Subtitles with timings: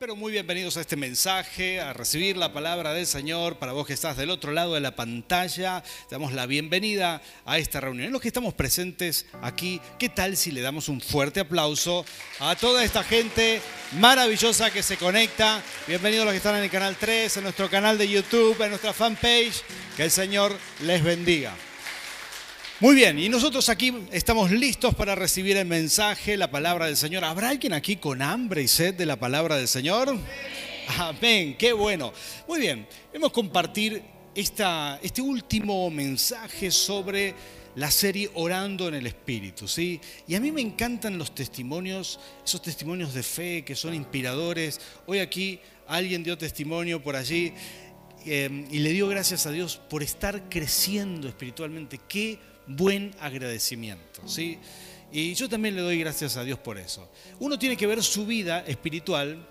[0.00, 3.58] pero muy bienvenidos a este mensaje, a recibir la palabra del Señor.
[3.58, 7.58] Para vos que estás del otro lado de la pantalla, te damos la bienvenida a
[7.58, 8.10] esta reunión.
[8.10, 12.06] Los que estamos presentes aquí, ¿qué tal si le damos un fuerte aplauso
[12.38, 13.60] a toda esta gente
[13.98, 15.62] maravillosa que se conecta?
[15.86, 18.94] Bienvenidos los que están en el canal 3, en nuestro canal de YouTube, en nuestra
[18.94, 19.62] fanpage.
[19.98, 21.52] Que el Señor les bendiga.
[22.80, 27.26] Muy bien, y nosotros aquí estamos listos para recibir el mensaje, la palabra del Señor.
[27.26, 30.16] ¿Habrá alguien aquí con hambre y sed de la palabra del Señor?
[30.96, 32.10] Amén, qué bueno.
[32.48, 34.02] Muy bien, hemos compartir
[34.34, 37.34] esta, este último mensaje sobre
[37.74, 40.00] la serie Orando en el Espíritu, ¿sí?
[40.26, 44.80] Y a mí me encantan los testimonios, esos testimonios de fe que son inspiradores.
[45.04, 47.52] Hoy aquí alguien dio testimonio por allí
[48.24, 52.00] eh, y le dio gracias a Dios por estar creciendo espiritualmente.
[52.08, 52.38] Qué
[52.76, 54.26] buen agradecimiento.
[54.26, 54.58] ¿sí?
[55.12, 57.08] Y yo también le doy gracias a Dios por eso.
[57.38, 59.46] Uno tiene que ver su vida espiritual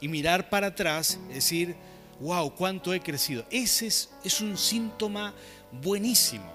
[0.00, 1.76] y mirar para atrás, decir,
[2.20, 3.44] wow, cuánto he crecido.
[3.50, 5.34] Ese es, es un síntoma
[5.82, 6.52] buenísimo.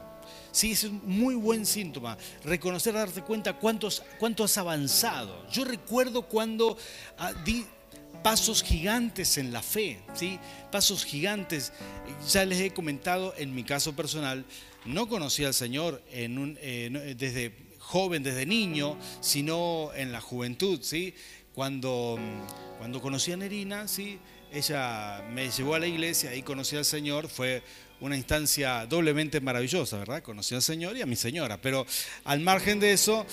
[0.52, 2.18] Sí, es un muy buen síntoma.
[2.44, 5.48] Reconocer, darte cuenta cuántos, cuánto has avanzado.
[5.50, 6.78] Yo recuerdo cuando
[7.18, 7.66] ah, di
[8.24, 10.40] pasos gigantes en la fe, ¿sí?
[10.72, 11.74] Pasos gigantes.
[12.30, 14.46] Ya les he comentado en mi caso personal,
[14.86, 21.14] no conocí al Señor desde joven, desde niño, sino en la juventud, ¿sí?
[21.54, 22.18] Cuando,
[22.78, 24.20] cuando conocí a Nerina, ¿sí?
[24.54, 27.64] Ella me llevó a la iglesia y conocí al Señor, fue
[28.02, 30.24] una instancia doblemente maravillosa, ¿verdad?
[30.24, 31.86] Conocí al Señor y a mi señora, pero
[32.24, 33.26] al margen de eso,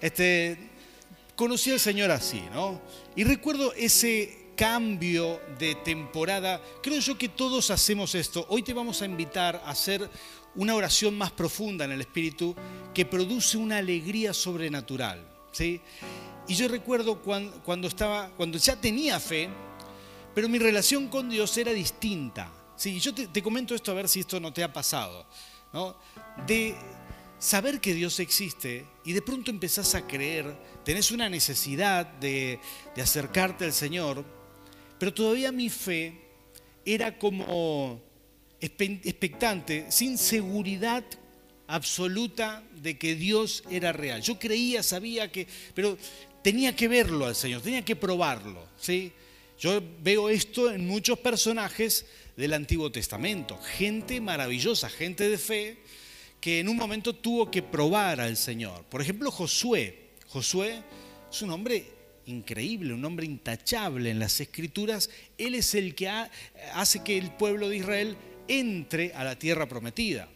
[0.00, 0.56] este,
[1.36, 2.80] conocí al Señor así, ¿no?
[3.16, 6.60] Y recuerdo ese cambio de temporada.
[6.82, 8.46] Creo yo que todos hacemos esto.
[8.48, 10.08] Hoy te vamos a invitar a hacer
[10.54, 12.54] una oración más profunda en el Espíritu
[12.92, 15.26] que produce una alegría sobrenatural.
[15.52, 15.80] ¿sí?
[16.46, 19.48] Y yo recuerdo cuando, estaba, cuando ya tenía fe,
[20.34, 22.50] pero mi relación con Dios era distinta.
[22.76, 23.00] ¿sí?
[23.00, 25.26] Yo te, comento esto a ver si esto no te ha pasado.
[25.72, 25.96] ¿no?
[26.46, 26.76] De
[27.38, 32.58] saber que Dios existe y de pronto empezás a creer, tenés una necesidad de,
[32.94, 34.24] de acercarte al Señor,
[34.98, 36.20] pero todavía mi fe
[36.84, 38.00] era como
[38.60, 41.04] expectante, sin seguridad
[41.66, 44.22] absoluta de que Dios era real.
[44.22, 45.96] Yo creía, sabía que, pero
[46.42, 48.66] tenía que verlo al Señor, tenía que probarlo.
[48.78, 49.12] ¿sí?
[49.58, 52.06] Yo veo esto en muchos personajes
[52.36, 55.78] del Antiguo Testamento, gente maravillosa, gente de fe,
[56.40, 58.84] que en un momento tuvo que probar al Señor.
[58.84, 60.03] Por ejemplo, Josué.
[60.34, 60.82] Josué
[61.30, 61.86] es un hombre
[62.26, 65.08] increíble, un hombre intachable en las escrituras.
[65.38, 68.16] Él es el que hace que el pueblo de Israel
[68.48, 70.28] entre a la tierra prometida.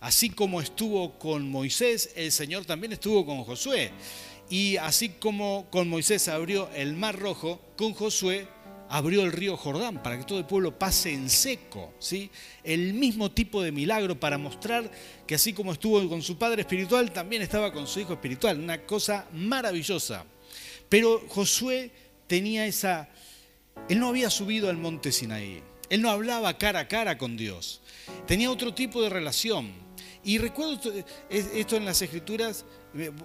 [0.00, 3.90] Así como estuvo con Moisés, el Señor también estuvo con Josué.
[4.48, 8.48] Y así como con Moisés abrió el mar rojo, con Josué
[8.92, 11.94] abrió el río Jordán para que todo el pueblo pase en seco.
[11.98, 12.30] ¿sí?
[12.62, 14.90] El mismo tipo de milagro para mostrar
[15.26, 18.58] que así como estuvo con su padre espiritual, también estaba con su hijo espiritual.
[18.58, 20.26] Una cosa maravillosa.
[20.90, 21.90] Pero Josué
[22.26, 23.08] tenía esa...
[23.88, 25.62] Él no había subido al monte Sinaí.
[25.88, 27.80] Él no hablaba cara a cara con Dios.
[28.26, 29.72] Tenía otro tipo de relación.
[30.22, 30.92] Y recuerdo
[31.30, 32.66] esto en las escrituras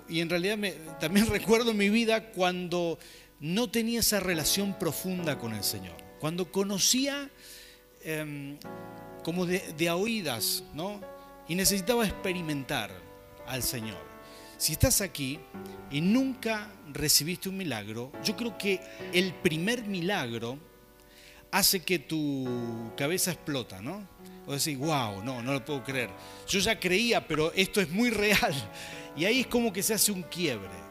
[0.08, 0.58] y en realidad
[0.98, 2.98] también recuerdo mi vida cuando
[3.40, 5.96] no tenía esa relación profunda con el Señor.
[6.20, 7.30] Cuando conocía
[8.03, 8.58] em,
[9.24, 11.02] como de, de oídas, ¿no?
[11.48, 12.92] Y necesitaba experimentar
[13.46, 14.06] al Señor.
[14.58, 15.40] Si estás aquí
[15.92, 18.81] y nunca recibiste un milagro, yo creo que
[19.14, 20.58] el primer milagro
[21.52, 24.08] hace que tu cabeza explota, ¿no?
[24.46, 26.09] O decís, wow, no, no lo puedo creer.
[26.48, 28.54] Yo ya creía, pero esto es muy real.
[29.18, 30.87] Y ahí es como que se hace un quiebre.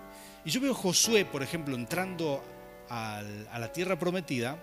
[0.47, 2.43] Y yo veo Josué, por ejemplo, entrando
[2.89, 3.21] a
[3.59, 4.57] la tierra prometida,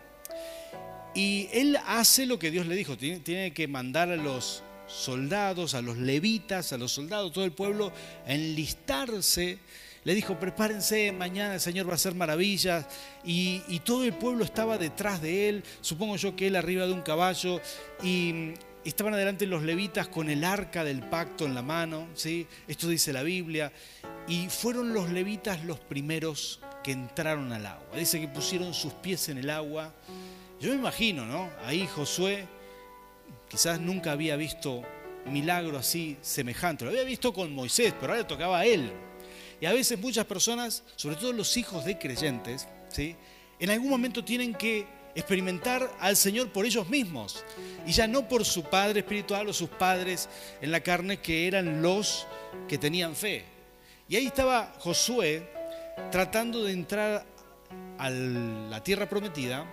[1.13, 5.81] y él hace lo que Dios le dijo, tiene, que mandar a los soldados, a
[5.81, 7.91] los levitas, a los soldados, todo el pueblo,
[8.25, 9.59] a enlistarse
[10.05, 12.85] le dijo, prepárense, mañana el Señor va a hacer maravillas.
[13.23, 17.03] Y, todo el pueblo estaba detrás de él, supongo yo que él arriba de un
[17.03, 17.61] caballo.
[18.03, 18.53] Y
[18.83, 22.47] estaban adelante los levitas con el arca del pacto en la mano, ¿sí?
[22.67, 23.71] Esto dice la Biblia.
[24.27, 27.97] Y fueron los levitas los primeros que entraron al agua.
[27.97, 29.93] Dice que pusieron sus pies en el agua.
[30.59, 31.49] Yo me imagino, ¿no?
[31.65, 32.47] Ahí Josué
[33.49, 34.81] quizás nunca había visto
[35.25, 36.85] milagro así semejante.
[36.85, 38.91] Lo había visto con Moisés, pero ahora tocaba a él.
[39.59, 43.15] Y a veces muchas personas, sobre todo los hijos de creyentes, ¿sí?
[43.59, 44.85] en algún momento tienen que
[45.15, 47.45] experimentar al Señor por ellos mismos
[47.85, 50.27] y ya no por su padre espiritual o sus padres
[50.61, 52.25] en la carne que eran los
[52.67, 53.52] que tenían fe.
[54.09, 55.49] Y ahí estaba Josué
[56.11, 57.25] tratando de entrar
[57.97, 59.65] a la tierra prometida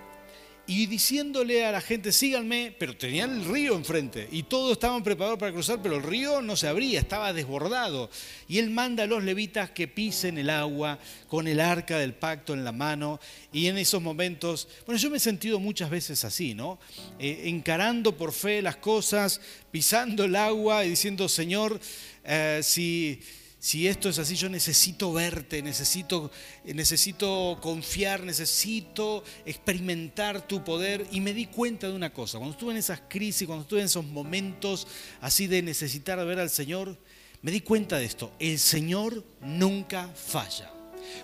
[0.70, 5.36] y diciéndole a la gente, síganme, pero tenían el río enfrente y todos estaban preparados
[5.36, 8.08] para cruzar, pero el río no se abría, estaba desbordado.
[8.46, 12.54] Y él manda a los levitas que pisen el agua con el arca del pacto
[12.54, 13.18] en la mano.
[13.52, 16.78] Y en esos momentos, bueno, yo me he sentido muchas veces así, ¿no?
[17.18, 19.40] Eh, encarando por fe las cosas,
[19.72, 21.80] pisando el agua y diciendo, Señor,
[22.22, 23.20] eh, si
[23.62, 26.30] si esto es así, yo necesito verte, necesito,
[26.64, 31.06] necesito confiar, necesito experimentar tu poder.
[31.12, 33.86] Y me di cuenta de una cosa, cuando estuve en esas crisis, cuando estuve en
[33.86, 34.86] esos momentos
[35.20, 36.96] así de necesitar ver al Señor,
[37.42, 40.72] me di cuenta de esto, el Señor nunca falla.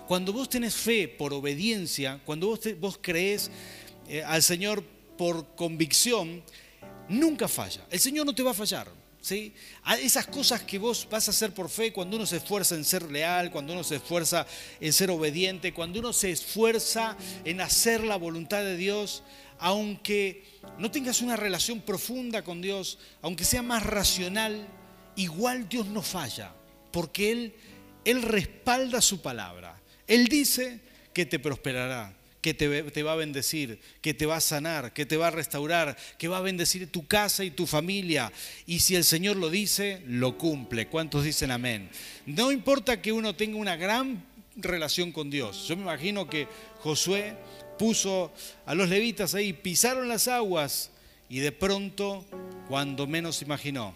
[0.07, 3.49] Cuando vos tenés fe por obediencia, cuando vos, vos crees
[4.07, 4.83] eh, al Señor
[5.17, 6.43] por convicción,
[7.09, 7.83] nunca falla.
[7.89, 8.96] El Señor no te va a fallar.
[9.31, 13.11] Esas cosas que vos vas a hacer por fe cuando uno se esfuerza en ser
[13.11, 14.45] leal, cuando uno se esfuerza
[14.79, 19.23] en ser obediente, cuando uno se esfuerza en hacer la voluntad de Dios,
[19.59, 20.43] aunque
[20.77, 24.67] no tengas una relación profunda con Dios, aunque sea más racional,
[25.15, 26.53] igual Dios no falla,
[26.91, 27.55] porque Él,
[28.05, 29.81] Él respalda su palabra.
[30.07, 30.79] Él dice
[31.13, 32.16] que te prosperará
[32.47, 35.97] que te, va a bendecir, que te va a sanar, que te va a restaurar,
[36.17, 38.31] que va a bendecir tu casa y tu familia.
[38.65, 40.87] Y si el Señor lo dice, lo cumple.
[40.87, 41.89] ¿Cuántos dicen amén?
[42.25, 44.23] No importa que uno tenga una gran
[44.55, 45.67] relación con Dios.
[45.67, 46.47] Yo me imagino que
[46.79, 47.35] Josué
[47.77, 48.31] puso
[48.65, 50.91] a los levitas ahí, pisaron las aguas
[51.27, 52.25] y de pronto,
[52.69, 53.93] cuando menos imaginó,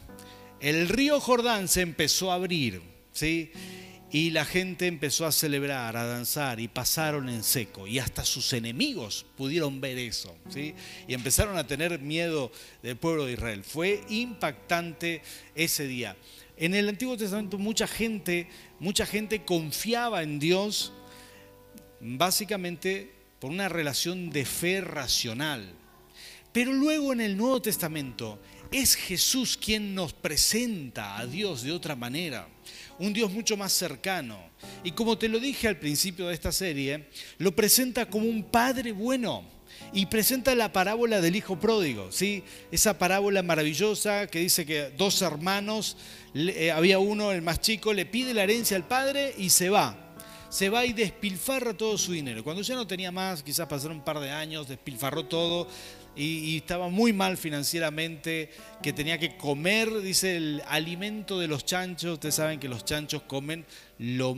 [0.59, 2.81] el río Jordán se empezó a abrir.
[3.13, 3.51] ¿sí?
[4.13, 7.87] Y la gente empezó a celebrar, a danzar y pasaron en seco.
[7.87, 10.35] Y hasta sus enemigos pudieron ver eso.
[10.49, 10.75] ¿sí?
[11.07, 12.51] Y empezaron a tener miedo
[12.83, 13.63] del pueblo de Israel.
[13.63, 15.21] Fue impactante
[15.55, 16.17] ese día.
[16.57, 18.49] En el Antiguo Testamento mucha gente,
[18.79, 20.91] mucha gente confiaba en Dios
[22.01, 25.73] básicamente por una relación de fe racional.
[26.51, 28.39] Pero luego en el Nuevo Testamento
[28.71, 32.47] es Jesús quien nos presenta a Dios de otra manera
[33.01, 34.37] un Dios mucho más cercano.
[34.83, 37.07] Y como te lo dije al principio de esta serie,
[37.39, 39.43] lo presenta como un Padre bueno
[39.91, 42.43] y presenta la parábola del hijo pródigo, ¿sí?
[42.71, 45.97] Esa parábola maravillosa que dice que dos hermanos,
[46.35, 50.07] eh, había uno, el más chico, le pide la herencia al padre y se va
[50.51, 52.43] se va y despilfarra todo su dinero.
[52.43, 55.65] Cuando ya no tenía más, quizás pasaron un par de años, despilfarró todo,
[56.15, 58.49] y, estaba muy mal financieramente,
[58.83, 62.13] que tenía que comer, dice, el alimento de los chanchos.
[62.13, 63.65] Ustedes saben que los chanchos comen
[63.97, 64.35] lo,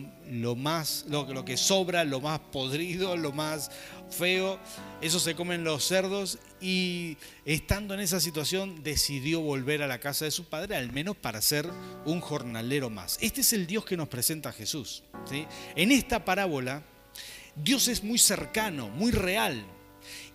[0.55, 3.71] más, lo, lo, que sobra, lo más podrido, lo más
[4.09, 4.59] feo.
[5.01, 6.37] Eso se comen los cerdos.
[6.61, 11.17] Y estando en esa situación, decidió volver a la casa de su padre, al menos
[11.17, 11.67] para ser
[12.05, 13.17] un jornalero más.
[13.19, 15.03] Este es el Dios que nos presenta Jesús.
[15.25, 15.47] ¿sí?
[15.75, 16.83] En esta parábola,
[17.55, 19.65] Dios es muy cercano, muy real.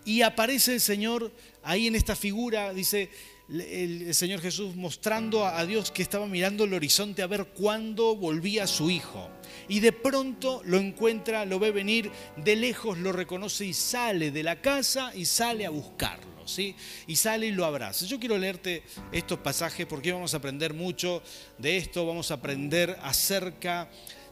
[0.05, 1.31] Y aparece el Señor
[1.63, 3.09] ahí en esta figura, dice
[3.49, 8.67] el Señor Jesús mostrando a Dios que estaba mirando el horizonte a ver cuándo volvía
[8.67, 9.29] su hijo.
[9.67, 14.43] Y de pronto lo encuentra, lo ve venir, de lejos lo reconoce y sale de
[14.43, 16.47] la casa y sale a buscarlo.
[16.47, 16.75] ¿sí?
[17.07, 18.05] Y sale y lo abraza.
[18.05, 21.23] Yo quiero leerte estos pasajes porque vamos a aprender mucho
[21.57, 23.89] de esto, vamos a aprender acerca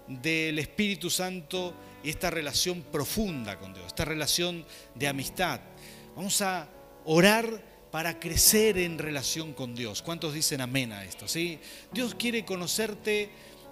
[0.07, 1.73] del Espíritu Santo
[2.03, 4.65] y esta relación profunda con Dios, esta relación
[4.95, 5.59] de amistad.
[6.15, 6.67] Vamos a
[7.05, 10.01] orar para crecer en relación con Dios.
[10.01, 11.27] ¿Cuántos dicen amén a esto?
[11.27, 11.59] ¿sí?
[11.91, 13.29] Dios quiere conocerte,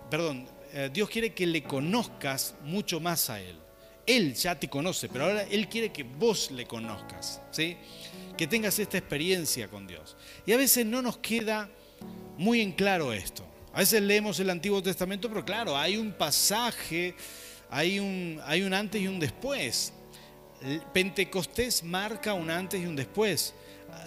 [0.10, 3.58] perdón, eh, Dios quiere que le conozcas mucho más a Él.
[4.05, 7.77] Él ya te conoce, pero ahora Él quiere que vos le conozcas, ¿sí?
[8.38, 10.15] que tengas esta experiencia con Dios.
[10.46, 11.70] Y a veces no nos queda
[12.38, 13.46] muy en claro esto.
[13.74, 17.15] A veces leemos el Antiguo Testamento, pero claro, hay un pasaje,
[17.75, 19.91] hay un, hay un antes y un después.
[20.94, 23.53] Pentecostés marca un antes y un después.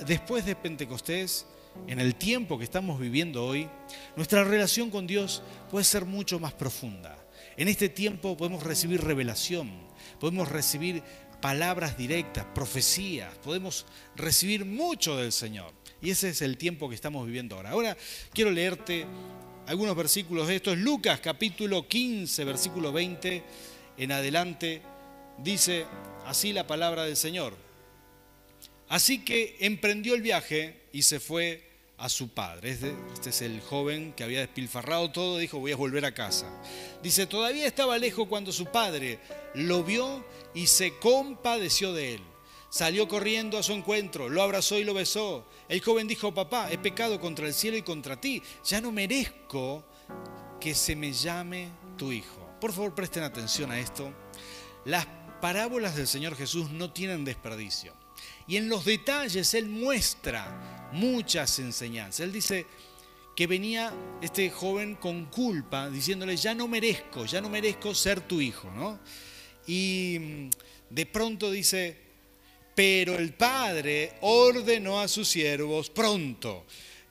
[0.07, 1.45] Después de Pentecostés,
[1.87, 3.69] en el tiempo que estamos viviendo hoy,
[4.17, 7.19] nuestra relación con Dios puede ser mucho más profunda.
[7.59, 9.71] En este tiempo podemos recibir revelación,
[10.19, 11.03] podemos recibir
[11.43, 13.85] palabras directas, profecías, podemos
[14.17, 15.75] recibir mucho del Señor.
[16.01, 17.71] Y ese es el tiempo que estamos viviendo ahora.
[17.73, 17.97] Ahora
[18.33, 19.07] quiero leerte
[19.69, 20.79] algunos versículos de estos.
[20.79, 23.43] Lucas capítulo 15, versículo 20
[23.99, 24.81] en adelante,
[25.37, 25.85] dice
[26.25, 27.55] así la palabra del Señor.
[28.89, 32.71] Así que emprendió el viaje y se fue a su padre.
[32.71, 36.51] Este, es el joven que había despilfarrado todo, dijo voy a volver a casa.
[37.03, 39.19] Dice, todavía estaba lejos cuando su padre
[39.55, 42.23] lo vio y se compadeció de él.
[42.71, 45.47] Salió corriendo a su encuentro, lo abrazó y lo besó.
[45.69, 48.43] El joven dijo, papá, he pecado contra el cielo y contra ti.
[48.65, 49.85] Ya no merezco
[50.61, 52.47] que se me llame tu hijo.
[52.61, 54.13] Por favor, presten atención a esto.
[54.85, 55.07] Las
[55.41, 57.95] parábolas del Señor Jesús no tienen desperdicio.
[58.47, 62.21] Y en los detalles Él muestra muchas enseñanzas.
[62.21, 62.67] Él dice
[63.37, 68.41] que venía este joven con culpa, diciéndole, ya no merezco, ya no merezco ser tu
[68.41, 68.99] hijo, ¿no?
[69.67, 70.51] Y mm,
[70.91, 72.08] de pronto dice,
[72.79, 76.65] pero el padre ordenó a sus siervos pronto,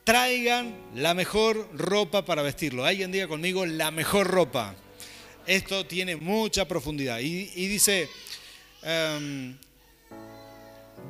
[0.06, 2.86] traigan la mejor ropa para vestirlo.
[2.86, 4.78] Alguien diga conmigo, la mejor ropa.
[5.46, 7.20] Esto tiene mucha profundidad.
[7.20, 8.08] Y, dice,
[8.82, 9.58] em,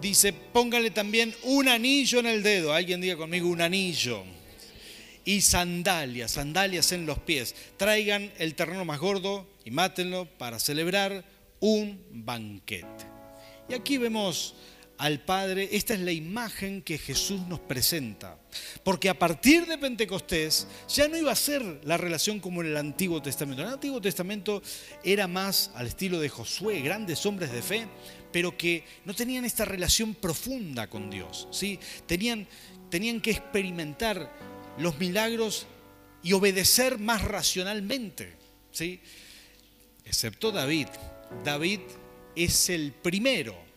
[0.01, 2.73] dice, póngale también un anillo en el dedo.
[2.73, 4.23] Alguien diga conmigo, un anillo.
[5.23, 7.53] Y sandalias, sandalias en los pies.
[7.77, 11.23] Traigan el terreno más gordo y mátenlo para celebrar
[11.59, 13.16] un banquete.
[13.69, 14.55] Y aquí vemos
[14.97, 18.39] al Padre, esta es la imagen que Jesús nos presenta.
[18.83, 22.77] Porque a partir de Pentecostés ya no iba a ser la relación como en el
[22.77, 23.61] Antiguo Testamento.
[23.61, 24.61] En el Antiguo Testamento
[25.03, 27.87] era más al estilo de Josué, grandes hombres de fe,
[28.31, 31.47] pero que no tenían esta relación profunda con Dios.
[31.51, 31.79] ¿sí?
[32.07, 32.47] Tenían,
[32.89, 34.31] tenían que experimentar
[34.79, 35.67] los milagros
[36.23, 38.33] y obedecer más racionalmente.
[38.71, 38.99] ¿sí?
[40.05, 40.87] Excepto David.
[41.43, 41.81] David
[42.43, 43.67] es el primero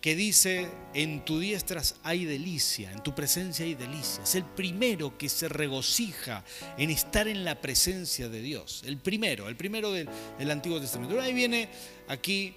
[0.00, 4.22] que dice, en tu diestra hay delicia, en tu presencia hay delicia.
[4.22, 6.44] Es el primero que se regocija
[6.76, 8.82] en estar en la presencia de Dios.
[8.86, 10.08] El primero, el primero del,
[10.50, 11.20] Antiguo Testamento.
[11.20, 11.68] Ahí viene
[12.06, 12.54] aquí,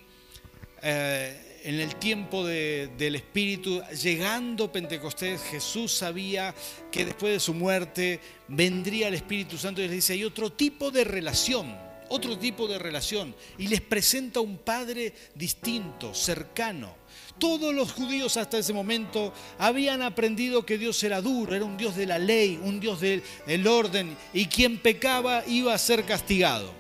[0.84, 6.56] eh, en el tiempo del Espíritu, llegando Pentecostés, Jesús sabía
[6.92, 10.90] que después de su muerte vendría el Espíritu Santo y les dice, hay otro tipo
[10.90, 16.94] de relación otro tipo de relación y les presenta un padre distinto, cercano.
[17.40, 21.96] Todos los judíos hasta ese momento habían aprendido que Dios era duro, era un Dios
[21.96, 26.74] de la ley, un Dios del orden y quien pecaba iba a ser castigado.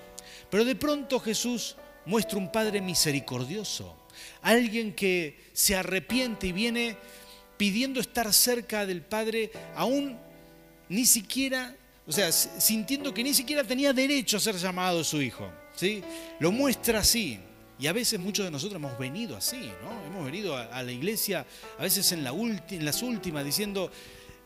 [0.49, 3.95] Pero de pronto Jesús muestra un Padre misericordioso,
[4.41, 6.97] alguien que se arrepiente y viene
[7.55, 10.19] pidiendo estar cerca del Padre, aún
[10.89, 11.77] ni siquiera
[12.11, 15.49] o sea, sintiendo que ni siquiera tenía derecho a ser llamado su hijo.
[15.73, 16.03] ¿sí?
[16.41, 17.39] Lo muestra así.
[17.79, 20.05] Y a veces muchos de nosotros hemos venido así, ¿no?
[20.05, 21.45] Hemos venido a, la iglesia,
[21.79, 23.89] a veces en, en las últimas, diciendo,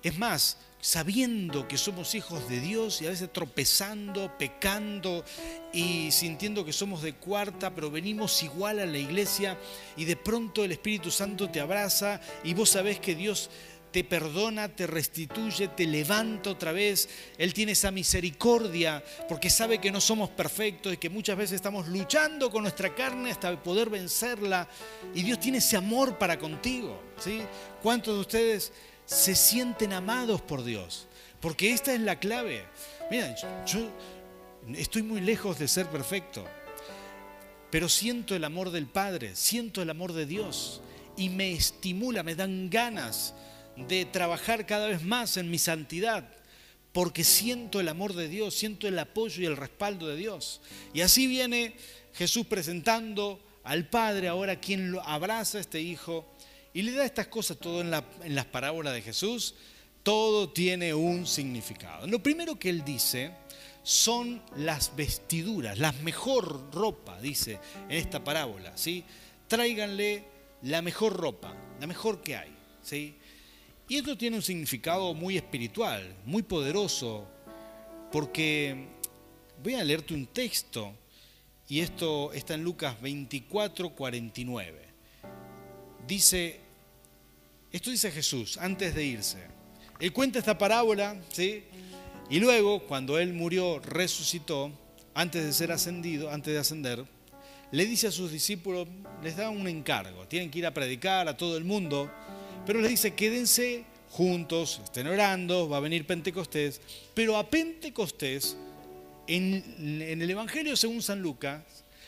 [0.04, 5.26] es más, sabiendo que somos hijos de Dios y a veces tropezando, pecando
[5.74, 9.58] y sintiendo que somos de cuarta, pero venimos igual a la iglesia
[9.98, 13.50] y de pronto el Espíritu Santo te abraza y vos sabés que Dios
[13.96, 17.08] te perdona, te restituye, te levanta otra vez.
[17.38, 21.88] Él tiene esa misericordia porque sabe que no somos perfectos y que muchas veces estamos
[21.88, 24.68] luchando con nuestra carne hasta poder vencerla.
[25.14, 27.02] Y Dios tiene ese amor para contigo.
[27.20, 27.40] ¿sí?
[27.82, 28.74] ¿Cuántos de ustedes
[29.06, 31.08] se sienten amados por Dios?
[31.40, 32.66] Porque esta es la clave.
[33.10, 33.34] Mira,
[33.66, 33.80] yo
[34.76, 36.46] estoy muy lejos de ser perfecto,
[37.72, 40.82] pero siento el amor del Padre, siento el amor de Dios
[41.16, 43.34] y me estimula, me dan ganas
[43.76, 46.30] de trabajar cada vez más en mi santidad,
[46.92, 50.62] porque siento el amor de Dios, siento el apoyo y el respaldo de Dios.
[50.94, 51.76] Y así viene
[52.14, 56.26] Jesús presentando al Padre ahora quien lo abraza a este Hijo
[56.74, 59.56] y le da estas cosas todo en, en las parábolas de Jesús,
[60.04, 62.06] todo tiene un significado.
[62.08, 63.32] Lo primero que él dice
[63.82, 69.04] son las vestiduras, la mejor ropa, dice en esta parábola, ¿sí?
[69.48, 70.24] Tráiganle
[70.64, 73.16] la mejor ropa, la mejor que hay, ¿sí?
[73.88, 77.28] Y esto tiene un significado muy espiritual, muy poderoso,
[78.12, 78.88] porque
[79.64, 80.92] voy a leerte un texto,
[81.70, 84.86] y esto está en Lucas 24, 49.
[86.08, 86.60] Dice,
[87.72, 89.38] esto dice Jesús antes de irse.
[90.00, 91.64] Él cuenta esta parábola, ¿sí?
[92.30, 94.72] Y luego, cuando él murió, resucitó,
[95.14, 97.06] antes de ser ascendido, antes de ascender,
[97.72, 98.88] le dice a sus discípulos,
[99.24, 102.12] les da un encargo, tienen que ir a predicar a todo el mundo
[102.66, 106.82] pero les dice, quédense juntos, estén orando, va a venir Pentecostés.
[107.14, 108.58] Pero a Pentecostés,
[109.28, 111.62] en, el Evangelio según San Lucas,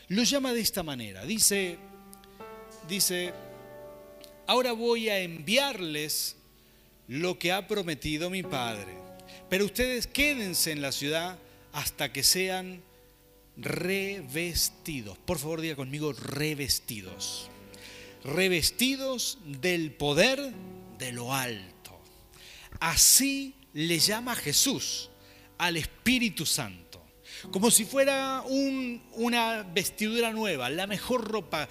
[0.08, 1.26] lo llama de esta manera.
[1.26, 1.78] Dice,
[2.88, 3.34] dice,
[4.48, 6.38] ahora voy a enviarles
[7.08, 8.96] lo que ha prometido mi Padre.
[9.50, 11.38] Pero ustedes quédense en la ciudad
[11.72, 12.82] hasta que sean
[13.58, 15.18] revestidos.
[15.20, 17.50] Por favor, diga conmigo, revestidos
[18.28, 20.54] revestidos del poder
[21.00, 21.98] de lo alto.
[22.80, 25.10] Así le llama Jesús
[25.58, 27.04] al Espíritu Santo,
[27.52, 28.44] como si fuera
[29.14, 31.68] una vestidura nueva, la mejor ropa,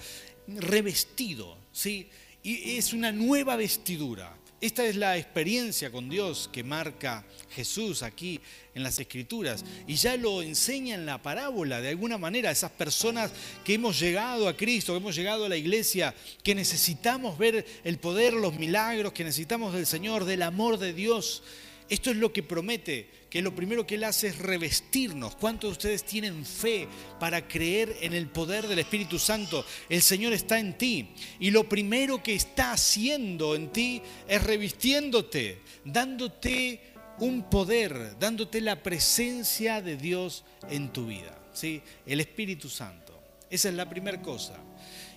[0.47, 2.09] revestido, ¿sí?
[2.43, 4.36] Y es una nueva vestidura.
[4.59, 8.39] Esta es la experiencia con Dios que marca Jesús aquí
[8.73, 9.63] en las Escrituras.
[9.85, 13.31] Y ya lo enseña en la parábola, de alguna manera, esas personas
[13.63, 17.99] que hemos llegado a Cristo, que hemos llegado a la iglesia, que necesitamos ver el
[17.99, 21.43] poder, los milagros, que necesitamos del Señor, del amor de Dios.
[21.87, 25.35] Esto es lo que promete, que lo primero que Él hace es revestirnos.
[25.35, 26.87] ¿Cuántos de ustedes tienen fe
[27.19, 29.65] para creer en el poder del Espíritu Santo?
[29.89, 35.61] El Señor está en ti y lo primero que está haciendo en ti es revistiéndote,
[35.83, 41.37] dándote un poder, dándote la presencia de Dios en tu vida.
[41.53, 41.81] ¿sí?
[42.05, 43.19] El Espíritu Santo.
[43.49, 44.55] Esa es la primera cosa.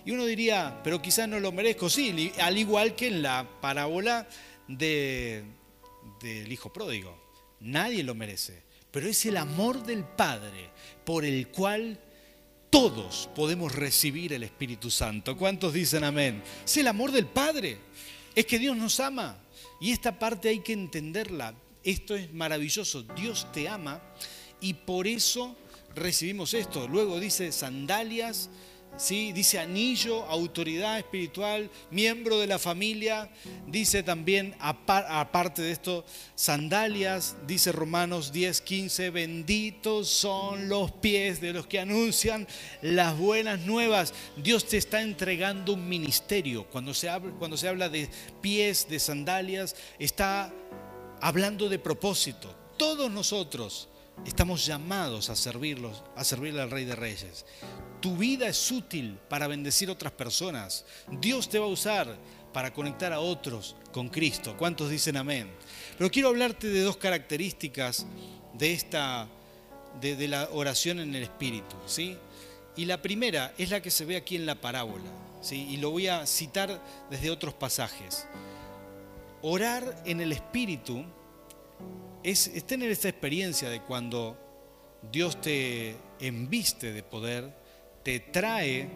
[0.05, 1.89] Y uno diría, pero quizás no lo merezco.
[1.89, 4.27] Sí, al igual que en la parábola
[4.67, 5.43] de
[6.21, 7.20] del hijo pródigo.
[7.61, 10.69] Nadie lo merece, pero es el amor del Padre
[11.05, 11.99] por el cual
[12.69, 15.37] todos podemos recibir el Espíritu Santo.
[15.37, 16.41] ¿Cuántos dicen amén?
[16.65, 17.77] Es el amor del Padre.
[18.33, 19.37] Es que Dios nos ama.
[19.79, 21.53] Y esta parte hay que entenderla.
[21.83, 23.03] Esto es maravilloso.
[23.03, 24.01] Dios te ama
[24.61, 25.57] y por eso
[25.95, 26.87] recibimos esto.
[26.87, 28.49] Luego dice sandalias
[28.97, 29.31] ¿sí?
[29.31, 33.29] dice anillo, autoridad espiritual, miembro de la familia,
[33.67, 36.05] dice también, aparte de esto,
[36.35, 42.47] sandalias, dice Romanos 10, 15, benditos son los pies de los que anuncian
[42.81, 44.13] las buenas nuevas.
[44.37, 46.65] Dios te está entregando un ministerio.
[46.65, 48.09] Cuando se habla, cuando se habla de
[48.41, 50.53] pies, de sandalias, está
[51.21, 52.53] hablando de propósito.
[52.77, 53.89] Todos nosotros
[54.25, 57.45] estamos llamados a servirlos, a servirle al Rey de Reyes.
[58.01, 60.85] Tu vida es útil para bendecir a otras personas.
[61.07, 62.17] Dios te va a usar
[62.51, 64.55] para conectar a otros con Cristo.
[64.57, 65.49] ¿Cuántos dicen amén?
[65.97, 68.05] Pero quiero hablarte de dos características
[68.53, 69.27] de esta
[69.99, 72.17] de, la oración en el espíritu, ¿sí?
[72.75, 75.67] Y la primera es la que se ve aquí en la parábola, ¿sí?
[75.69, 78.27] Y lo voy a citar desde otros pasajes.
[79.41, 81.03] Orar en el espíritu
[82.23, 84.37] es, es tener esta experiencia de cuando
[85.11, 87.60] Dios te embiste de poder,
[88.03, 88.89] te trae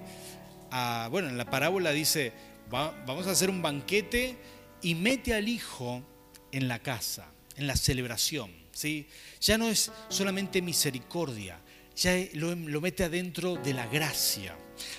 [0.72, 2.34] a, bueno, en la parábola dice,
[2.70, 4.38] vamos a hacer un banquete
[4.82, 6.04] y mete al hijo
[6.52, 8.52] en la casa, en la celebración.
[8.72, 9.08] ¿sí?
[9.42, 11.60] Ya no es solamente misericordia,
[11.96, 14.56] ya lo, mete adentro de la gracia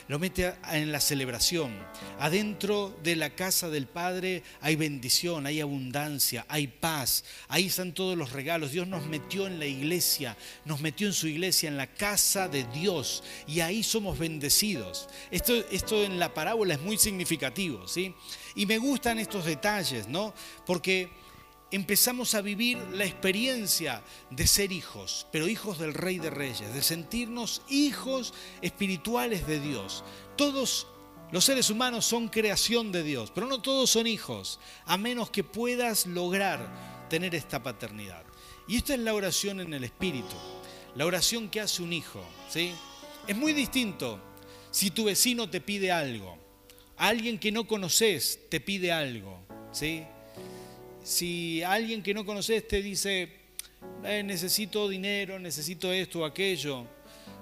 [0.09, 1.77] lo mete en la celebración.
[2.19, 7.25] Adentro de la casa del Padre hay bendición, hay abundancia, hay paz.
[7.49, 8.73] Ahí están todos los regalos.
[8.73, 12.65] Dios nos metió en la iglesia, nos metió en su iglesia, en la casa de
[12.73, 13.23] Dios.
[13.47, 15.09] Y ahí somos bendecidos.
[15.31, 18.15] Esto, esto en la parábola es muy significativo, ¿sí?
[18.55, 20.33] Y me gustan estos detalles, ¿no?
[20.65, 21.11] Porque
[21.71, 26.83] empezamos a vivir la experiencia de ser hijos, pero hijos del Rey de Reyes, de
[26.83, 30.05] sentirnos hijos espirituales de Dios.
[30.37, 30.87] Todos
[31.33, 35.43] los seres humanos son creación de Dios, pero no todos son hijos, a menos que
[35.43, 38.25] puedas lograr tener esta paternidad.
[38.69, 40.37] Y esta es la oración en el Espíritu,
[40.95, 42.25] la oración que hace un hijo.
[42.49, 42.73] ¿sí?
[43.27, 44.21] Es muy distinto
[44.71, 46.39] si tu vecino te pide algo,
[46.97, 49.41] alguien que no conoces te pide algo.
[49.73, 50.05] ¿sí?
[51.07, 53.31] Si alguien que no conoces te dice,
[54.03, 56.85] eh, necesito dinero, necesito esto o aquello,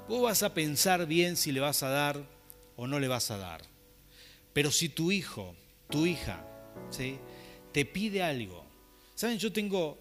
[0.06, 2.22] vos vas a pensar bien si le vas a dar
[2.76, 3.62] o no le vas a dar.
[4.52, 5.56] Pero si tu hijo,
[5.88, 6.46] tu hija,
[6.90, 7.16] ¿sí?
[7.72, 8.66] te pide algo,
[9.14, 9.38] ¿saben?
[9.38, 9.96] Yo tengo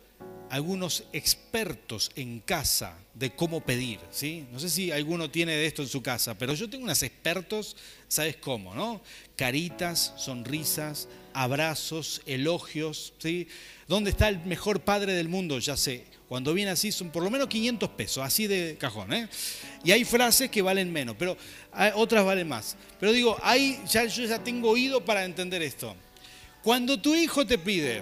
[0.49, 4.45] algunos expertos en casa de cómo pedir, ¿sí?
[4.51, 7.77] No sé si alguno tiene de esto en su casa, pero yo tengo unos expertos,
[8.09, 9.01] ¿sabes cómo, no?
[9.37, 13.47] Caritas, sonrisas, abrazos, elogios, ¿sí?
[13.87, 15.59] ¿Dónde está el mejor padre del mundo?
[15.59, 19.29] Ya sé, cuando viene así son por lo menos 500 pesos, así de cajón, ¿eh?
[19.83, 21.37] Y hay frases que valen menos, pero
[21.95, 22.75] otras valen más.
[22.99, 25.95] Pero digo, hay, ya, yo ya tengo oído para entender esto.
[26.63, 28.01] Cuando tu hijo te pide,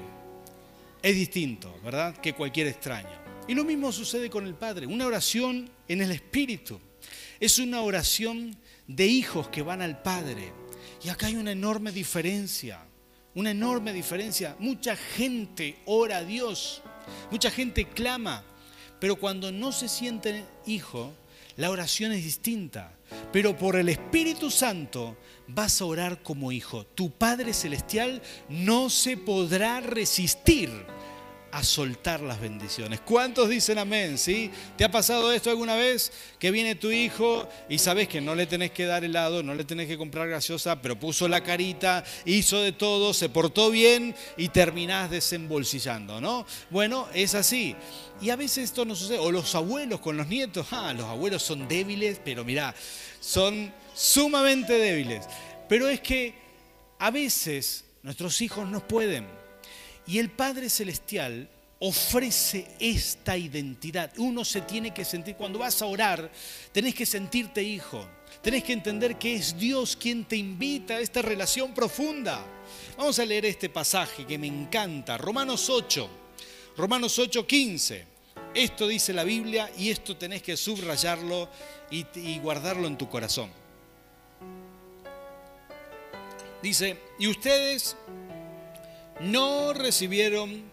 [1.02, 2.15] es distinto, ¿verdad?
[2.17, 3.10] Que cualquier extraño.
[3.48, 4.86] Y lo mismo sucede con el Padre.
[4.86, 6.80] Una oración en el Espíritu.
[7.39, 8.56] Es una oración
[8.88, 10.54] de hijos que van al Padre.
[11.04, 12.80] Y acá hay una enorme diferencia.
[13.34, 14.56] Una enorme diferencia.
[14.60, 16.82] Mucha gente ora a Dios.
[17.30, 18.44] Mucha gente clama.
[19.00, 21.13] Pero cuando no se siente hijo,
[21.56, 22.94] la oración es distinta.
[23.32, 25.17] Pero por el Espíritu Santo
[25.48, 26.86] vas a orar como hijo.
[26.86, 30.70] Tu Padre Celestial no se podrá resistir
[31.52, 33.02] a soltar las bendiciones.
[33.02, 34.18] ¿Cuántos dicen amén?
[34.18, 34.52] ¿Sí?
[34.78, 36.12] ¿Te ha pasado esto alguna vez?
[36.40, 39.64] Que viene tu hijo y sabes que no le tenés que dar helado, no le
[39.64, 44.50] tenés que comprar graciosa, pero puso la carita, hizo de todo, se portó bien y
[44.50, 46.46] terminás desembolsillando, ¿no?
[46.70, 47.76] Bueno, es así.
[48.22, 49.20] Y a veces esto no sucede.
[49.20, 52.74] O los abuelos con los nietos, ah, los abuelos son débiles, pero mirá,
[53.20, 55.26] son sumamente débiles.
[55.68, 56.36] Pero es que
[57.00, 59.42] a veces nuestros hijos no pueden.
[60.08, 64.12] Y el Padre Celestial ofrece esta identidad.
[64.18, 66.32] Uno se tiene que sentir, cuando vas a orar,
[66.72, 68.08] tenés que sentirte hijo.
[68.42, 72.46] Tenés que entender que es Dios quien te invita a esta relación profunda.
[72.98, 76.10] Vamos a leer este pasaje que me encanta, Romanos 8,
[76.78, 78.06] Romanos 8, 15.
[78.54, 81.50] Esto dice la Biblia y esto tenés que subrayarlo
[81.90, 83.50] y, y guardarlo en tu corazón.
[86.62, 87.96] Dice, y ustedes
[89.22, 90.64] no recibieron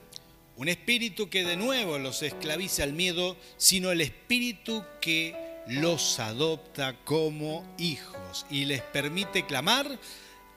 [0.57, 5.37] un espíritu que de nuevo los esclavice al miedo, sino el espíritu que
[5.69, 9.99] los adopta como hijos y les permite clamar,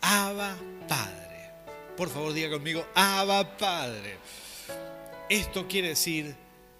[0.02, 1.52] Abba Padre.
[1.98, 4.18] Por favor, diga conmigo, Abba Padre.
[5.30, 6.36] Esto quiere decir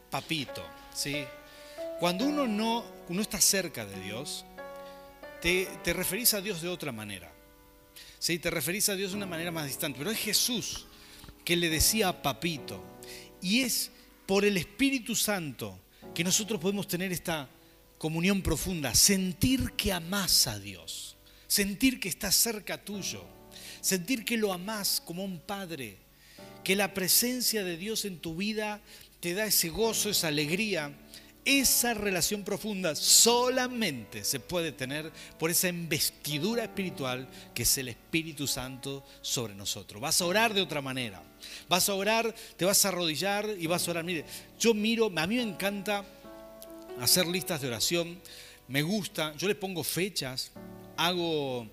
[0.10, 1.24] papito, ¿sí?
[2.00, 4.46] Cuando uno no, uno está cerca de Dios,
[5.42, 7.32] te, te referís a Dios de otra manera.
[8.18, 8.40] ¿Sí?
[8.40, 9.98] Te referís a Dios de una manera más distante.
[9.98, 10.88] Pero es Jesús
[11.44, 12.84] que le decía a papito.
[13.42, 13.92] Y es
[14.26, 15.78] por el Espíritu Santo
[16.14, 17.50] que nosotros podemos tener esta
[17.98, 23.24] comunión profunda, sentir que amás a Dios, sentir que está cerca tuyo,
[23.82, 25.98] sentir que lo amás como un padre,
[26.64, 28.82] que la presencia de Dios en tu vida
[29.20, 30.94] te da ese gozo, esa alegría.
[31.44, 38.46] Esa relación profunda solamente se puede tener por esa investidura espiritual que es el Espíritu
[38.46, 40.00] Santo sobre nosotros.
[40.00, 41.24] Vas a orar de otra manera.
[41.70, 44.04] Vas a orar, te vas a arrodillar y vas a orar.
[44.04, 44.26] Mire,
[44.60, 46.06] yo miro, a mí me encanta
[47.00, 48.20] hacer listas de oración,
[48.68, 50.52] me gusta, yo le pongo fechas,
[50.98, 51.68] hago,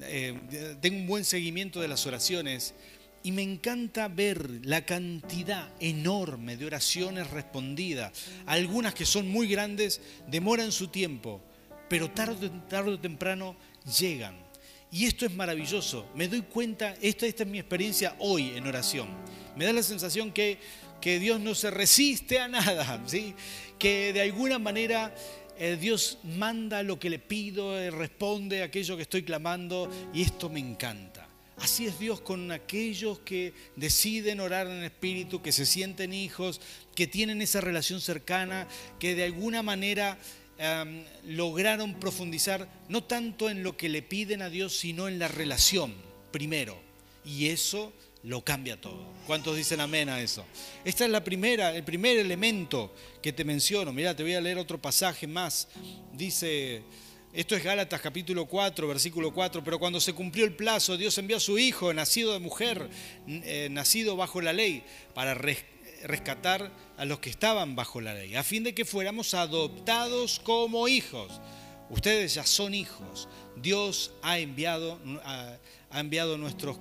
[0.00, 2.74] eh, tengo un buen seguimiento de las oraciones
[3.22, 8.12] y me encanta ver la cantidad enorme de oraciones respondidas.
[8.46, 11.40] Algunas que son muy grandes demoran su tiempo,
[11.88, 13.56] pero tarde, tarde o temprano
[13.98, 14.47] llegan.
[14.90, 16.06] Y esto es maravilloso.
[16.14, 19.08] Me doy cuenta, esta, es mi experiencia hoy en oración.
[19.56, 20.58] Me da la sensación que,
[21.00, 23.34] que Dios no se resiste a nada, ¿sí?
[23.78, 25.14] que de alguna manera
[25.58, 30.48] eh, Dios manda lo que le pido, eh, responde aquello que estoy clamando y esto
[30.48, 31.28] me encanta.
[31.58, 36.60] Así es Dios con aquellos que deciden orar en espíritu, que se sienten hijos,
[36.94, 38.68] que tienen esa relación cercana,
[39.00, 40.18] que de alguna manera
[41.24, 45.94] lograron profundizar no tanto en lo que le piden a Dios, sino en la relación
[46.32, 46.78] primero.
[47.24, 47.92] Y eso
[48.22, 49.06] lo cambia todo.
[49.26, 50.44] ¿Cuántos dicen amén a eso?
[50.84, 53.92] Esta es la primera, el primer elemento que te menciono.
[53.92, 55.68] Mira, te voy a leer otro pasaje más.
[56.12, 56.82] Dice,
[57.32, 61.36] esto es Gálatas capítulo 4, versículo 4, pero cuando se cumplió el plazo, Dios envió
[61.36, 62.88] a su Hijo, nacido de mujer,
[63.28, 64.82] eh, nacido bajo la ley,
[65.14, 65.77] para rescatar
[66.96, 71.40] a los que estaban bajo la ley, a fin de que fuéramos adoptados como hijos.
[71.90, 73.28] Ustedes ya son hijos.
[73.56, 76.78] Dios ha enviado, ha enviado nuestros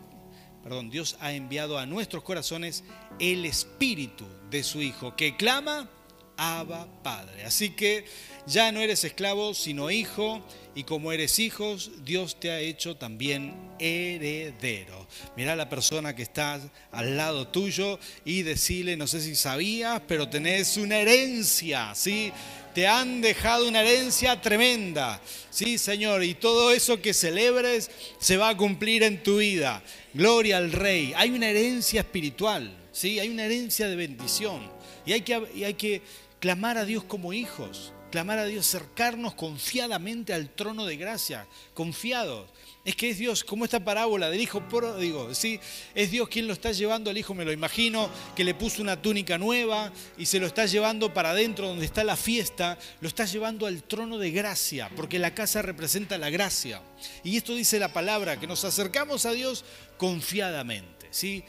[0.68, 2.84] perdón, Dios ha enviado a nuestros corazones
[3.20, 5.90] el espíritu de su Hijo, que clama,
[6.38, 7.44] Abba Padre.
[7.44, 8.06] Así que
[8.46, 10.42] ya no eres esclavo, sino hijo,
[10.74, 15.08] y como eres hijo, Dios te ha hecho también heredero.
[15.36, 20.02] Mira a la persona que está al lado tuyo y decirle, no sé si sabías,
[20.08, 22.32] pero tenés una herencia, ¿sí?
[22.78, 25.20] te han dejado una herencia tremenda.
[25.50, 29.82] Sí, Señor, y todo eso que celebres se va a cumplir en tu vida.
[30.14, 31.12] Gloria al Rey.
[31.18, 33.20] Hay una herencia espiritual, ¿sí?
[33.20, 34.72] Hay una herencia de bendición.
[35.08, 35.34] Y hay que,
[35.66, 36.04] hay que
[36.40, 42.50] clamar a Dios como hijos, clamar a Dios, acercarnos confiadamente al trono de gracia, confiados.
[42.86, 45.60] Es que es Dios, como esta parábola del hijo pródigo, ¿sí?
[45.94, 49.02] Es Dios quien lo está llevando al hijo, me lo imagino, que le puso una
[49.02, 53.26] túnica nueva y se lo está llevando para adentro donde está la fiesta, lo está
[53.26, 56.82] llevando al trono de gracia, porque la casa representa la gracia.
[57.26, 59.66] Y esto dice la palabra, que nos acercamos a Dios
[59.98, 61.44] confiadamente, ¿sí?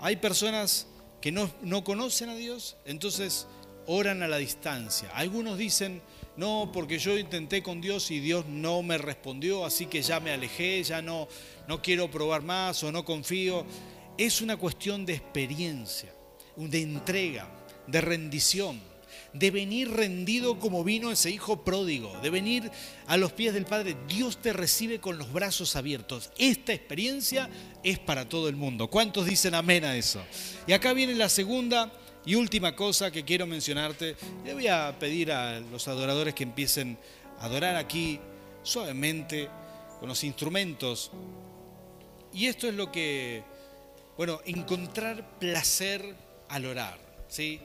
[0.00, 0.88] Hay personas
[1.20, 3.46] que no, no conocen a Dios, entonces
[3.86, 5.10] oran a la distancia.
[5.14, 6.02] Algunos dicen,
[6.36, 10.32] no, porque yo intenté con Dios y Dios no me respondió, así que ya me
[10.32, 11.28] alejé, ya no,
[11.68, 13.64] no quiero probar más o no confío.
[14.18, 16.12] Es una cuestión de experiencia,
[16.56, 17.48] de entrega,
[17.86, 18.80] de rendición,
[19.32, 22.70] de venir rendido como vino ese hijo pródigo, de venir
[23.06, 23.96] a los pies del Padre.
[24.08, 26.30] Dios te recibe con los brazos abiertos.
[26.38, 27.48] Esta experiencia
[27.82, 28.88] es para todo el mundo.
[28.88, 30.22] ¿Cuántos dicen amén a eso?
[30.66, 31.92] Y acá viene la segunda
[32.26, 36.98] y última cosa que quiero mencionarte, le voy a pedir a los adoradores que empiecen
[37.38, 38.18] a adorar aquí
[38.62, 39.48] suavemente
[40.00, 41.10] con los instrumentos.
[42.32, 43.42] Y esto es lo que,
[44.16, 46.14] bueno, encontrar placer
[46.48, 47.60] al orar, ¿sí?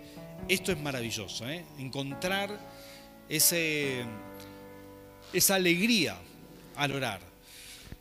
[0.48, 1.66] Esto es maravilloso, ¿eh?
[1.78, 2.60] Encontrar
[3.30, 4.04] ese,
[5.32, 6.18] esa alegría
[6.76, 7.22] al orar.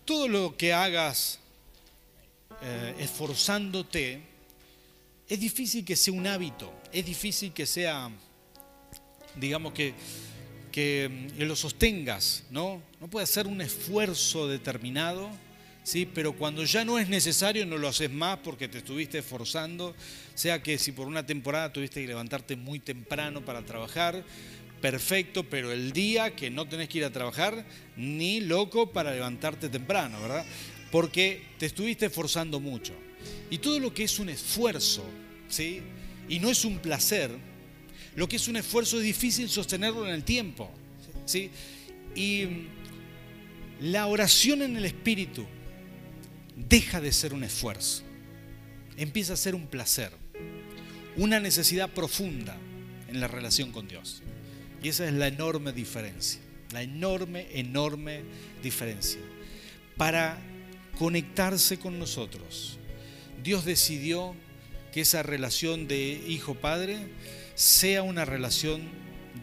[0.04, 1.38] Todo lo que hagas
[2.62, 4.22] eh, esforzándote,
[5.28, 8.10] es difícil que sea un hábito, es difícil que sea,
[9.36, 9.92] digamos que,
[10.72, 12.82] que, lo sostengas, ¿no?
[12.98, 15.28] No puede ser un esfuerzo determinado,
[15.82, 16.06] ¿sí?
[16.06, 19.94] Pero cuando ya no es necesario no lo haces más porque te estuviste esforzando,
[20.34, 24.24] sea que si por una temporada tuviste que levantarte muy temprano para trabajar,
[24.80, 29.68] perfecto, pero el día que no tenés que ir a trabajar, ni loco para levantarte
[29.68, 30.46] temprano, ¿verdad?
[30.90, 32.94] Porque te estuviste esforzando mucho.
[33.50, 35.04] Y todo lo que es un esfuerzo,
[35.48, 35.80] ¿sí?
[36.28, 37.30] Y no es un placer,
[38.16, 40.70] lo que es un esfuerzo es difícil sostenerlo en el tiempo,
[41.24, 41.50] ¿sí?
[42.14, 42.66] Y
[43.80, 45.46] la oración en el Espíritu
[46.56, 48.02] deja de ser un esfuerzo,
[48.96, 50.10] empieza a ser un placer,
[51.16, 52.56] una necesidad profunda
[53.08, 54.22] en la relación con Dios.
[54.82, 56.40] Y esa es la enorme diferencia,
[56.72, 58.22] la enorme, enorme
[58.62, 59.20] diferencia.
[59.96, 60.38] Para
[60.98, 62.78] conectarse con nosotros,
[63.42, 64.34] Dios decidió
[64.92, 66.98] que esa relación de hijo-padre
[67.54, 68.82] sea una relación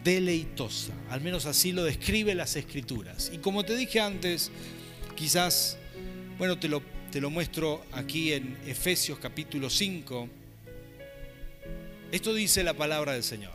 [0.04, 0.92] deleitosa.
[1.10, 3.30] Al menos así lo describe las escrituras.
[3.32, 4.50] Y como te dije antes,
[5.14, 5.78] quizás,
[6.38, 10.28] bueno, te lo, te lo muestro aquí en Efesios capítulo 5.
[12.12, 13.54] Esto dice la palabra del Señor.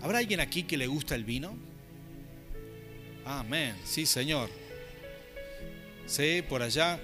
[0.00, 1.56] ¿Habrá alguien aquí que le gusta el vino?
[3.24, 4.48] Amén, sí Señor.
[6.06, 6.98] Sí, por allá.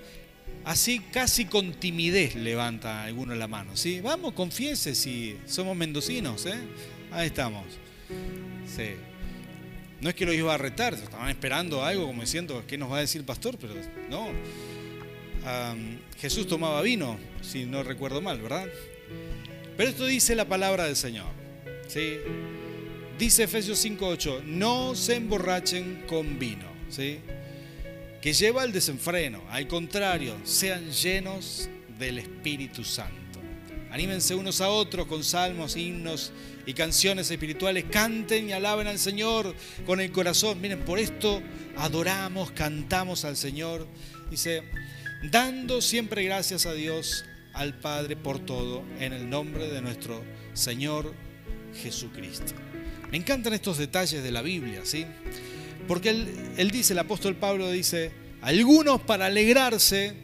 [0.64, 3.76] Así casi con timidez levanta alguno la mano.
[3.76, 4.00] ¿sí?
[4.00, 6.46] Vamos, confiese si somos mendocinos.
[6.46, 6.54] ¿eh?
[7.12, 7.64] Ahí estamos.
[8.66, 8.90] Sí.
[10.00, 12.98] No es que lo iba a retar, estaban esperando algo como diciendo, ¿qué nos va
[12.98, 13.56] a decir el pastor?
[13.58, 13.74] Pero
[14.10, 14.28] no.
[16.18, 18.66] Jesús tomaba vino, si no recuerdo mal, ¿verdad?
[19.76, 21.30] Pero esto dice la palabra del Señor.
[21.88, 22.18] ¿sí?
[23.18, 27.20] Dice Efesios 5:8, no se emborrachen con vino, ¿sí?
[28.24, 33.38] Que lleva al desenfreno, al contrario, sean llenos del Espíritu Santo.
[33.90, 36.32] Anímense unos a otros con salmos, himnos
[36.64, 40.58] y canciones espirituales, canten y alaben al Señor con el corazón.
[40.58, 41.42] Miren, por esto
[41.76, 43.86] adoramos, cantamos al Señor.
[44.30, 44.62] Dice,
[45.30, 51.12] dando siempre gracias a Dios, al Padre por todo, en el nombre de nuestro Señor
[51.82, 52.54] Jesucristo.
[53.10, 55.04] Me encantan estos detalles de la Biblia, ¿sí?
[55.86, 60.14] Porque él, dice, el apóstol Pablo dice, algunos para alegrarse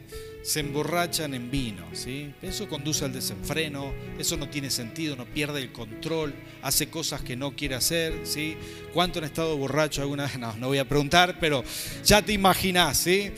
[0.43, 2.33] se emborrachan en vino, ¿sí?
[2.41, 7.35] Eso conduce al desenfreno, eso no tiene sentido, no pierde el control, hace cosas que
[7.35, 8.57] no quiere hacer, ¿sí?
[8.91, 10.37] ¿Cuánto han estado borrachos alguna vez?
[10.39, 11.63] No, no voy a preguntar, pero
[12.03, 13.31] ya te imaginás, ¿sí?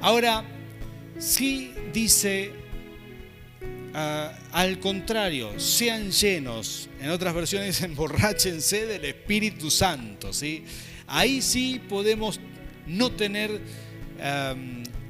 [0.00, 0.44] Ahora,
[1.18, 2.64] sí dice
[3.96, 10.32] Ah, al contrario, sean llenos, en otras versiones emborráchense del Espíritu Santo.
[10.32, 10.64] ¿sí?
[11.06, 12.40] Ahí sí podemos
[12.86, 13.60] no tener,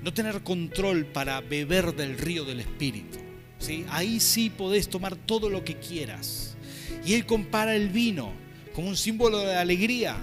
[0.03, 3.19] no tener control para beber del río del Espíritu.
[3.59, 3.85] ¿sí?
[3.91, 6.57] Ahí sí podés tomar todo lo que quieras.
[7.05, 8.33] Y Él compara el vino
[8.75, 10.17] como un símbolo de alegría.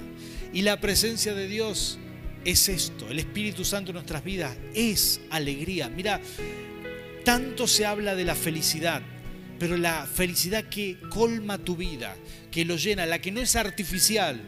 [0.53, 1.97] Y la presencia de Dios
[2.43, 5.89] es esto, el Espíritu Santo en nuestras vidas es alegría.
[5.89, 6.19] Mira,
[7.23, 9.01] tanto se habla de la felicidad,
[9.59, 12.15] pero la felicidad que colma tu vida,
[12.49, 14.41] que lo llena, la que no es artificial,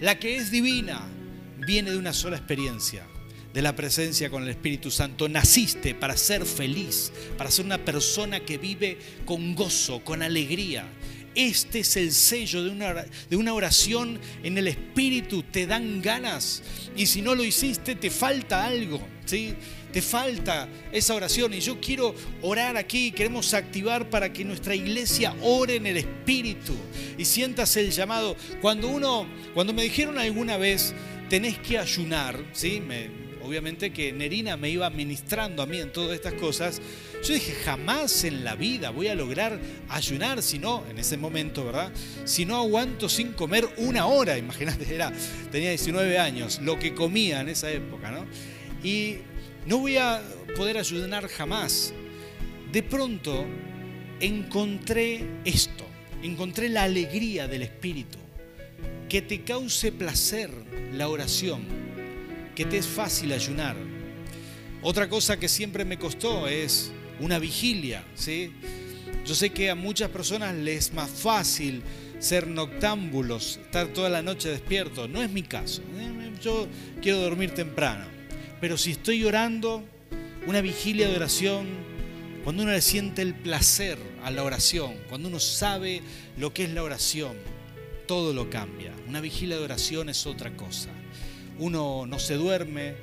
[0.00, 1.00] la que es divina,
[1.66, 3.06] viene de una sola experiencia,
[3.52, 5.28] de la presencia con el Espíritu Santo.
[5.28, 10.86] Naciste para ser feliz, para ser una persona que vive con gozo, con alegría.
[11.34, 15.42] Este es el sello de una, de una oración en el Espíritu.
[15.42, 16.62] Te dan ganas
[16.96, 19.00] y si no lo hiciste te falta algo.
[19.26, 19.54] ¿sí?
[19.96, 25.34] Te falta esa oración y yo quiero orar aquí, queremos activar para que nuestra iglesia
[25.40, 26.74] ore en el Espíritu
[27.16, 28.36] y sientas el llamado.
[28.60, 30.92] Cuando uno, cuando me dijeron alguna vez,
[31.30, 32.82] tenés que ayunar, ¿sí?
[32.86, 33.08] Me,
[33.42, 36.82] obviamente que Nerina me iba ministrando a mí en todas estas cosas,
[37.26, 41.64] yo dije, jamás en la vida voy a lograr ayunar, si no, en ese momento,
[41.64, 41.90] ¿verdad?
[42.26, 45.10] Si no aguanto sin comer una hora, imagínate, era,
[45.50, 48.26] tenía 19 años, lo que comía en esa época, ¿no?
[48.86, 49.20] Y
[49.66, 50.22] no voy a
[50.56, 51.92] poder ayudar jamás.
[52.72, 53.44] De pronto
[54.20, 55.84] encontré esto,
[56.22, 58.18] encontré la alegría del Espíritu,
[59.08, 60.50] que te cause placer
[60.92, 61.62] la oración,
[62.54, 63.76] que te es fácil ayunar.
[64.82, 68.52] Otra cosa que siempre me costó es una vigilia, ¿sí?
[69.24, 71.82] Yo sé que a muchas personas les es más fácil
[72.20, 75.08] ser noctámbulos, estar toda la noche despierto.
[75.08, 75.82] No es mi caso.
[75.98, 76.30] ¿eh?
[76.40, 76.68] Yo
[77.02, 78.15] quiero dormir temprano.
[78.60, 79.84] Pero si estoy orando,
[80.46, 81.66] una vigilia de oración,
[82.44, 86.00] cuando uno le siente el placer a la oración, cuando uno sabe
[86.38, 87.36] lo que es la oración,
[88.06, 88.92] todo lo cambia.
[89.08, 90.90] Una vigilia de oración es otra cosa.
[91.58, 92.94] Uno no se duerme,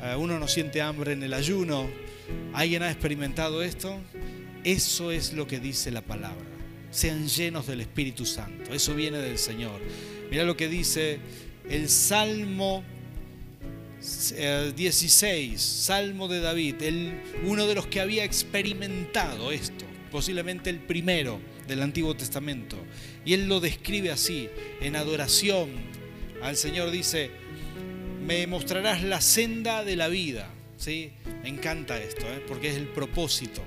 [0.00, 1.88] eh, uno no siente hambre en el ayuno.
[2.54, 3.98] ¿Alguien ha experimentado esto?
[4.64, 6.46] Eso es lo que dice la palabra.
[6.90, 8.72] Sean llenos del Espíritu Santo.
[8.72, 9.80] Eso viene del Señor.
[10.30, 11.18] Mira lo que dice
[11.68, 12.84] el Salmo
[13.98, 16.76] 16, eh, Salmo de David,
[17.44, 22.76] uno de los que había experimentado esto, posiblemente el primero del Antiguo Testamento.
[23.24, 24.48] Y él lo describe así,
[24.80, 25.70] en adoración
[26.42, 27.30] al Señor dice,
[28.24, 30.50] me mostrarás la senda de la vida.
[30.76, 31.12] ¿Sí?
[31.42, 32.44] Me encanta esto, ¿eh?
[32.46, 33.62] porque es el propósito.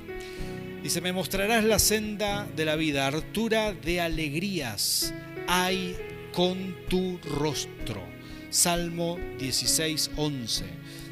[0.84, 5.14] Dice, me mostrarás la senda de la vida, hartura de alegrías
[5.48, 5.98] hay
[6.32, 8.09] con tu rostro.
[8.50, 10.66] Salmo 16, 11.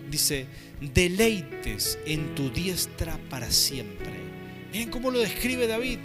[0.09, 0.47] Dice,
[0.81, 4.11] deleites en tu diestra para siempre.
[4.71, 5.99] Miren cómo lo describe David.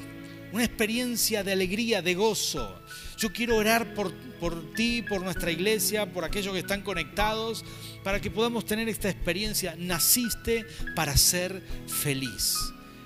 [0.53, 2.79] Una experiencia de alegría, de gozo.
[3.17, 7.65] Yo quiero orar por, por ti, por nuestra iglesia, por aquellos que están conectados,
[8.05, 9.75] para que podamos tener esta experiencia.
[9.79, 12.59] Naciste para ser feliz.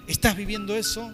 [0.09, 1.13] ¿Estás viviendo eso?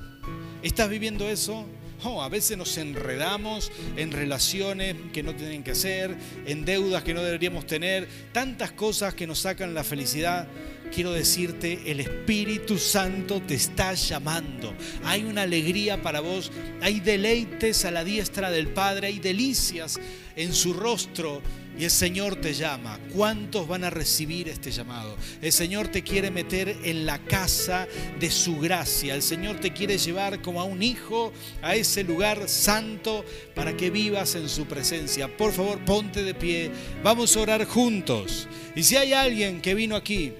[0.62, 1.66] ¿Estás viviendo eso?
[2.04, 7.22] A veces nos enredamos en relaciones que no tienen que ser, en deudas que no
[7.22, 10.48] deberíamos tener, tantas cosas que nos sacan la felicidad.
[10.92, 14.74] Quiero decirte, el Espíritu Santo te está llamando.
[15.04, 20.00] Hay una alegría para vos, hay deleites a la diestra del Padre, hay delicias
[20.34, 21.40] en su rostro
[21.78, 22.98] y el Señor te llama.
[23.14, 25.16] ¿Cuántos van a recibir este llamado?
[25.40, 27.88] El Señor te quiere meter en la casa
[28.20, 29.14] de su gracia.
[29.14, 31.32] El Señor te quiere llevar como a un hijo
[31.62, 35.34] a ese lugar santo para que vivas en su presencia.
[35.34, 36.70] Por favor, ponte de pie.
[37.02, 38.48] Vamos a orar juntos.
[38.76, 40.32] Y si hay alguien que vino aquí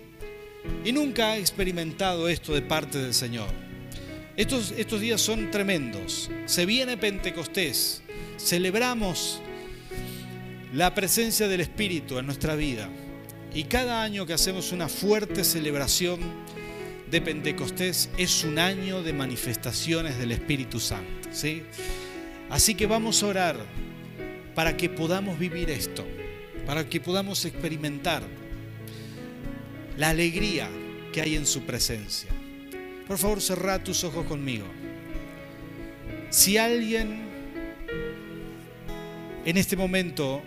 [0.84, 3.48] y nunca ha experimentado esto de parte del Señor,
[4.36, 6.30] estos, estos días son tremendos.
[6.46, 8.02] Se viene Pentecostés.
[8.38, 9.40] Celebramos
[10.72, 12.88] la presencia del Espíritu en nuestra vida.
[13.54, 16.20] Y cada año que hacemos una fuerte celebración
[17.10, 21.28] de Pentecostés es un año de manifestaciones del Espíritu Santo.
[21.30, 21.62] ¿sí?
[22.48, 23.56] Así que vamos a orar
[24.54, 26.06] para que podamos vivir esto,
[26.66, 28.22] para que podamos experimentar
[29.98, 30.70] la alegría
[31.12, 32.30] que hay en su presencia.
[33.06, 34.66] Por favor, cerrá tus ojos conmigo.
[36.30, 37.28] Si alguien
[39.44, 40.42] en este momento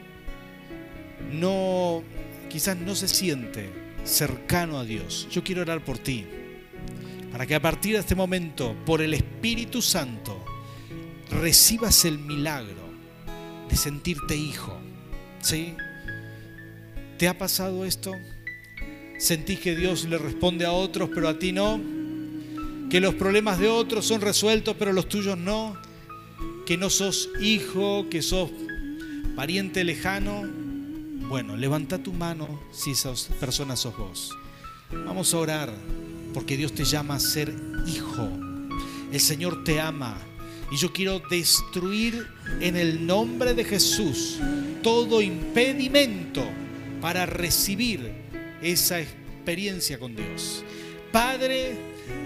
[1.39, 2.03] no,
[2.49, 3.69] quizás no se siente
[4.03, 6.25] cercano a Dios, yo quiero orar por ti,
[7.31, 10.43] para que a partir de este momento, por el Espíritu Santo,
[11.29, 12.85] recibas el milagro
[13.69, 14.79] de sentirte hijo.
[15.41, 15.75] ¿Sí?
[17.17, 18.13] ¿Te ha pasado esto?
[19.17, 21.79] ¿Sentís que Dios le responde a otros, pero a ti no?
[22.89, 25.77] ¿Que los problemas de otros son resueltos, pero los tuyos no?
[26.65, 28.51] ¿Que no sos hijo, que sos
[29.35, 30.64] pariente lejano?
[31.27, 34.37] Bueno, levanta tu mano si esas personas sos vos.
[34.91, 35.73] Vamos a orar
[36.33, 37.53] porque Dios te llama a ser
[37.87, 38.29] hijo.
[39.11, 40.17] El Señor te ama.
[40.71, 42.27] Y yo quiero destruir
[42.59, 44.37] en el nombre de Jesús
[44.83, 46.43] todo impedimento
[47.01, 48.11] para recibir
[48.61, 50.63] esa experiencia con Dios.
[51.11, 51.75] Padre,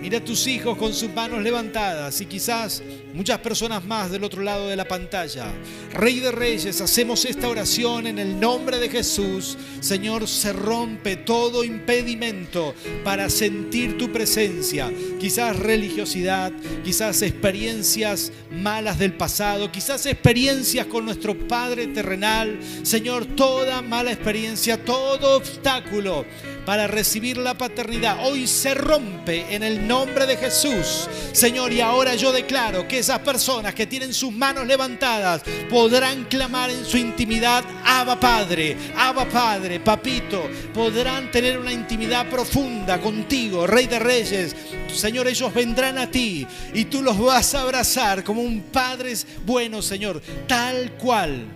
[0.02, 2.82] mira a tus hijos con sus manos levantadas y quizás
[3.14, 5.52] muchas personas más del otro lado de la pantalla.
[5.94, 9.58] Rey de Reyes, hacemos esta oración en el nombre de Jesús.
[9.80, 14.92] Señor, se rompe todo impedimento para sentir tu presencia.
[15.20, 16.52] Quizás religiosidad,
[16.84, 22.60] quizás experiencias malas del pasado, quizás experiencias con nuestro Padre terrenal.
[22.84, 26.26] Señor, toda mala experiencia, todo obstáculo
[26.70, 31.10] para recibir la paternidad, hoy se rompe en el nombre de Jesús.
[31.32, 36.70] Señor, y ahora yo declaro que esas personas que tienen sus manos levantadas podrán clamar
[36.70, 43.88] en su intimidad, Abba Padre, Abba Padre, Papito, podrán tener una intimidad profunda contigo, Rey
[43.88, 44.56] de Reyes.
[44.94, 49.82] Señor, ellos vendrán a ti y tú los vas a abrazar como un Padre bueno,
[49.82, 51.48] Señor, tal cual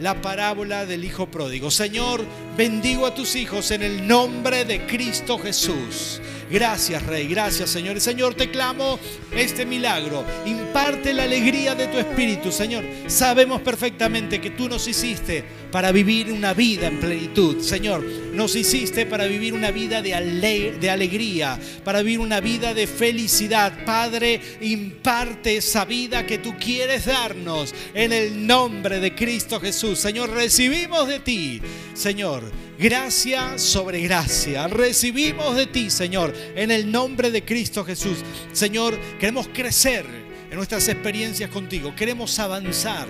[0.00, 1.70] la parábola del Hijo Pródigo.
[1.70, 2.24] Señor,
[2.56, 6.20] bendigo a tus hijos en el nombre de Cristo Jesús.
[6.50, 7.26] Gracias, Rey.
[7.26, 8.00] Gracias, Señor.
[8.00, 8.98] Señor, te clamo
[9.34, 10.24] este milagro.
[10.46, 12.84] Imparte la alegría de tu espíritu, Señor.
[13.06, 17.60] Sabemos perfectamente que tú nos hiciste para vivir una vida en plenitud.
[17.60, 22.86] Señor, nos hiciste para vivir una vida de, de alegría, para vivir una vida de
[22.86, 23.84] felicidad.
[23.84, 29.98] Padre, imparte esa vida que tú quieres darnos en el nombre de Cristo Jesús.
[29.98, 31.60] Señor, recibimos de ti,
[31.94, 34.68] Señor gracia sobre gracia.
[34.68, 38.18] Recibimos de ti, Señor, en el nombre de Cristo Jesús.
[38.52, 40.04] Señor, queremos crecer
[40.50, 41.94] en nuestras experiencias contigo.
[41.94, 43.08] Queremos avanzar.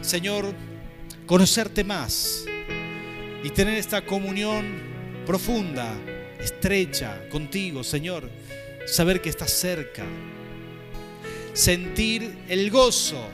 [0.00, 0.54] Señor,
[1.26, 2.44] conocerte más
[3.42, 4.64] y tener esta comunión
[5.24, 5.92] profunda,
[6.40, 8.28] estrecha contigo, Señor.
[8.86, 10.04] Saber que estás cerca.
[11.52, 13.28] sentir el gozo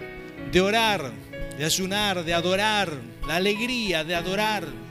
[0.52, 1.10] de orar,
[1.58, 2.92] de ayunar, de adorar,
[3.26, 4.82] la alegría de adorar.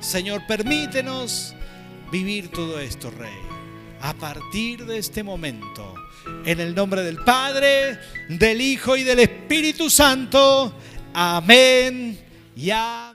[0.00, 1.54] Señor, permítenos
[2.10, 3.38] vivir todo esto, Rey,
[4.00, 5.94] a partir de este momento.
[6.44, 7.98] En el nombre del Padre,
[8.28, 10.72] del Hijo y del Espíritu Santo.
[11.12, 12.18] Amén
[12.56, 13.09] y amén.